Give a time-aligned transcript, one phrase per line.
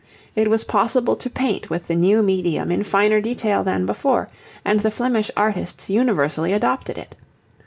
[0.35, 4.29] It was possible to paint with the new medium in finer detail than before,
[4.65, 7.13] and the Flemish artists universally adopted it.